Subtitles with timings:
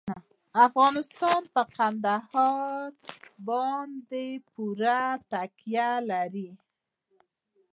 [0.67, 2.89] افغانستان په کندهار
[3.47, 6.49] باندې پوره تکیه لري.